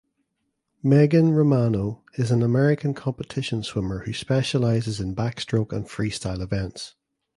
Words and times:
Megan 0.81 1.31
Romano 1.33 2.03
is 2.15 2.31
an 2.31 2.41
American 2.41 2.95
competition 2.95 3.61
swimmer 3.61 3.99
who 4.05 4.13
specializes 4.13 4.99
in 4.99 5.13
backstroke 5.15 5.71
and 5.71 5.87
freestyle 5.87 6.41
events. 6.41 6.95